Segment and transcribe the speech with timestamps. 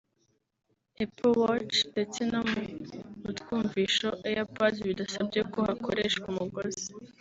[1.03, 2.59] Apple Watch ndetse no mu
[3.29, 6.87] ’utwumvisho (Airpods) bidasabye ko hakoreshwa umugozi